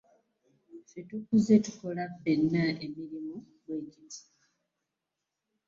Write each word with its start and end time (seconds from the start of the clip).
Ffe 0.85 0.99
tukuze 1.07 1.55
tukola 1.65 2.03
ffena 2.13 2.61
emirimu 2.85 3.35
bwegiti. 3.57 4.19